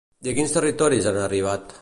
I 0.27 0.29
a 0.31 0.33
quins 0.39 0.55
territoris 0.55 1.11
han 1.13 1.21
arribat? 1.27 1.79